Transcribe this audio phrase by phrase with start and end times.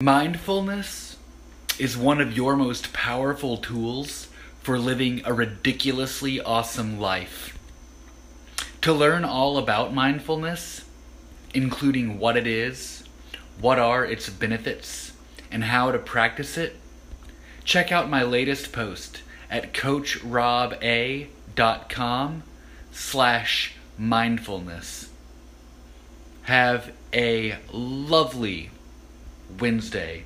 [0.00, 1.16] Mindfulness
[1.76, 4.28] is one of your most powerful tools
[4.62, 7.58] for living a ridiculously awesome life.
[8.82, 10.84] To learn all about mindfulness,
[11.52, 13.02] including what it is,
[13.60, 15.14] what are its benefits,
[15.50, 16.76] and how to practice it,
[17.64, 22.42] check out my latest post at coachroba.com
[22.92, 25.10] slash mindfulness.
[26.42, 28.70] Have a lovely
[29.60, 30.24] Wednesday